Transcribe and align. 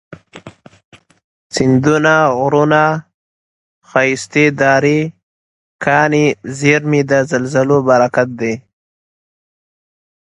سیندونه، 1.53 2.15
غرونه، 2.39 2.83
ښایستې 3.89 4.45
درې، 4.61 4.99
کاني 5.83 6.25
زیرمي، 6.57 7.01
د 7.09 7.11
زلزلو 7.29 7.77
برکت 7.89 8.29
دی 8.39 8.53